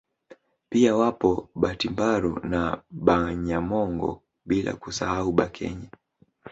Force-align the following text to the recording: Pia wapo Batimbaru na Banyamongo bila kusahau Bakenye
Pia 0.69 0.95
wapo 0.95 1.49
Batimbaru 1.55 2.39
na 2.43 2.81
Banyamongo 2.89 4.21
bila 4.45 4.73
kusahau 4.75 5.31
Bakenye 5.31 5.89